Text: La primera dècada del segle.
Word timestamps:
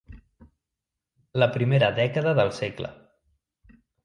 La 1.43 1.49
primera 1.57 1.91
dècada 2.01 2.35
del 2.41 2.51
segle. 2.63 2.91